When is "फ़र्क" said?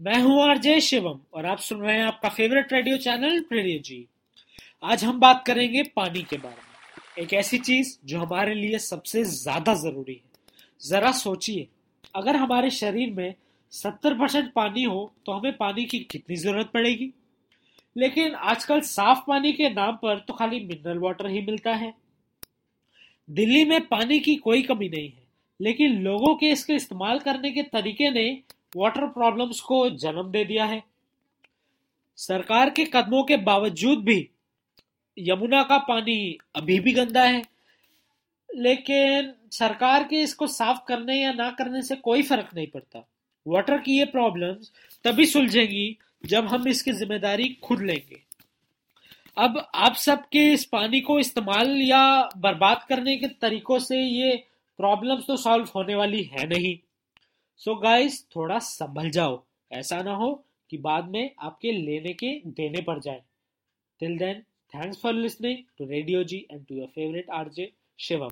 42.22-42.50